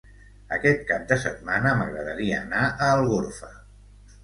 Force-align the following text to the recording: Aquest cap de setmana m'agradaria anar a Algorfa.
Aquest 0.55 0.79
cap 0.91 1.05
de 1.11 1.17
setmana 1.25 1.75
m'agradaria 1.83 2.41
anar 2.47 2.65
a 2.71 2.91
Algorfa. 2.97 3.55